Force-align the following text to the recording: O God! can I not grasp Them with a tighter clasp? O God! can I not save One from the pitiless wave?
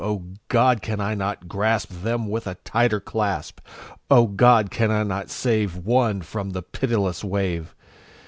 O 0.03 0.23
God! 0.47 0.81
can 0.81 0.99
I 0.99 1.13
not 1.13 1.47
grasp 1.47 1.91
Them 1.91 2.27
with 2.27 2.47
a 2.47 2.55
tighter 2.65 2.99
clasp? 2.99 3.59
O 4.09 4.25
God! 4.25 4.71
can 4.71 4.89
I 4.89 5.03
not 5.03 5.29
save 5.29 5.77
One 5.77 6.23
from 6.23 6.53
the 6.53 6.63
pitiless 6.63 7.23
wave? 7.23 7.75